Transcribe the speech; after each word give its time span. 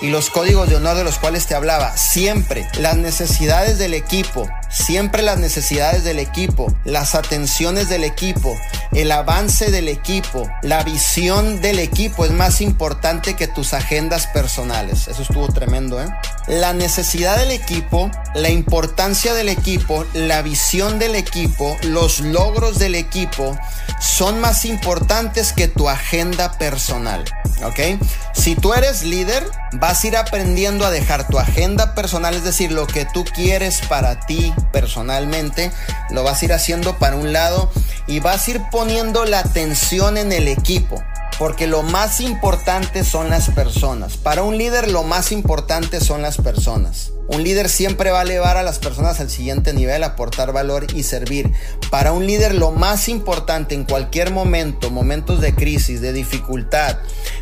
y 0.00 0.08
los 0.08 0.30
códigos 0.30 0.68
de 0.68 0.76
honor 0.76 0.96
de 0.96 1.04
los 1.04 1.18
cuales 1.18 1.46
te 1.46 1.54
hablaba. 1.54 1.96
Siempre 1.96 2.66
las 2.78 2.96
necesidades 2.96 3.78
del 3.78 3.94
equipo, 3.94 4.48
siempre 4.70 5.22
las 5.22 5.38
necesidades 5.38 6.04
del 6.04 6.18
equipo, 6.18 6.72
las 6.84 7.14
atenciones 7.14 7.88
del 7.88 8.04
equipo, 8.04 8.56
el 8.92 9.12
avance 9.12 9.70
del 9.70 9.88
equipo, 9.88 10.50
la 10.62 10.82
visión 10.82 11.60
del 11.60 11.78
equipo 11.78 12.24
es 12.24 12.32
más 12.32 12.60
importante 12.60 13.34
que 13.34 13.46
tus 13.46 13.72
agendas 13.72 14.26
personales. 14.28 15.08
Eso 15.08 15.22
estuvo 15.22 15.48
tremendo, 15.48 16.02
¿eh? 16.02 16.08
La 16.46 16.72
necesidad 16.72 17.36
del 17.38 17.50
equipo, 17.50 18.10
la 18.34 18.50
importancia 18.50 19.34
del 19.34 19.48
equipo, 19.48 20.06
la 20.14 20.42
visión 20.42 20.98
del 20.98 21.14
equipo, 21.14 21.76
los 21.82 22.20
logros 22.20 22.78
del 22.78 22.94
equipo 22.94 23.58
son 24.00 24.40
más 24.40 24.64
importantes 24.64 25.52
que 25.52 25.68
tu 25.68 25.88
agenda 25.88 26.58
personal. 26.58 27.24
¿Ok? 27.62 28.02
Si 28.32 28.54
tú 28.54 28.72
eres 28.72 29.02
líder, 29.02 29.44
vas 29.72 30.02
a 30.02 30.06
ir 30.06 30.16
aprendiendo 30.16 30.86
a 30.86 30.90
dejar 30.90 31.28
tu 31.28 31.38
agenda 31.38 31.94
personal, 31.94 32.34
es 32.34 32.44
decir, 32.44 32.72
lo 32.72 32.86
que 32.86 33.04
tú 33.04 33.24
quieres 33.24 33.80
para 33.88 34.20
ti 34.20 34.54
personalmente, 34.72 35.70
lo 36.10 36.22
vas 36.22 36.40
a 36.40 36.44
ir 36.46 36.52
haciendo 36.52 36.98
para 36.98 37.16
un 37.16 37.32
lado 37.32 37.70
y 38.06 38.20
vas 38.20 38.46
a 38.46 38.52
ir 38.52 38.62
poniendo 38.70 39.24
la 39.24 39.40
atención 39.40 40.16
en 40.16 40.32
el 40.32 40.48
equipo. 40.48 41.02
Porque 41.40 41.66
lo 41.66 41.82
más 41.82 42.20
importante 42.20 43.02
son 43.02 43.30
las 43.30 43.48
personas. 43.48 44.18
Para 44.18 44.42
un 44.42 44.58
líder 44.58 44.90
lo 44.90 45.04
más 45.04 45.32
importante 45.32 45.98
son 45.98 46.20
las 46.20 46.36
personas. 46.36 47.12
Un 47.28 47.42
líder 47.44 47.70
siempre 47.70 48.10
va 48.10 48.18
a 48.20 48.24
elevar 48.24 48.58
a 48.58 48.62
las 48.62 48.78
personas 48.78 49.20
al 49.20 49.30
siguiente 49.30 49.72
nivel, 49.72 50.04
aportar 50.04 50.52
valor 50.52 50.86
y 50.94 51.02
servir. 51.02 51.50
Para 51.88 52.12
un 52.12 52.26
líder 52.26 52.54
lo 52.54 52.72
más 52.72 53.08
importante 53.08 53.74
en 53.74 53.84
cualquier 53.84 54.32
momento, 54.32 54.90
momentos 54.90 55.40
de 55.40 55.54
crisis, 55.54 56.02
de 56.02 56.12
dificultad, 56.12 56.98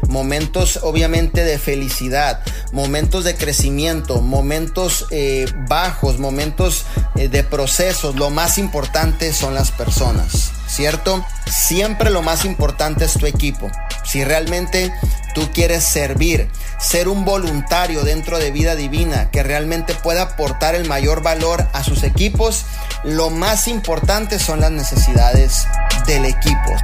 momentos 0.09 0.79
obviamente 0.85 1.43
de 1.43 1.59
felicidad, 1.59 2.41
momentos 2.71 3.25
de 3.25 3.35
crecimiento, 3.35 4.21
momentos 4.21 5.07
eh, 5.11 5.47
bajos, 5.69 6.21
momentos 6.21 6.85
eh, 7.17 7.29
de 7.29 7.43
procesos, 7.43 8.15
lo 8.15 8.31
más 8.31 8.59
importante 8.59 9.33
son 9.33 9.55
las 9.55 9.73
personas. 9.73 10.53
¿Cierto? 10.79 11.27
Siempre 11.45 12.09
lo 12.09 12.23
más 12.23 12.45
importante 12.45 13.05
es 13.05 13.15
tu 13.15 13.27
equipo. 13.27 13.69
Si 14.05 14.23
realmente 14.23 14.95
tú 15.35 15.51
quieres 15.53 15.83
servir, 15.83 16.49
ser 16.79 17.09
un 17.09 17.25
voluntario 17.25 18.05
dentro 18.05 18.39
de 18.39 18.53
vida 18.53 18.77
divina 18.77 19.29
que 19.33 19.43
realmente 19.43 19.93
pueda 19.97 20.23
aportar 20.23 20.77
el 20.77 20.87
mayor 20.87 21.21
valor 21.21 21.67
a 21.73 21.83
sus 21.83 22.05
equipos, 22.05 22.65
lo 23.03 23.29
más 23.29 23.67
importante 23.67 24.39
son 24.39 24.61
las 24.61 24.71
necesidades 24.71 25.67
del 26.07 26.27
equipo. 26.27 26.77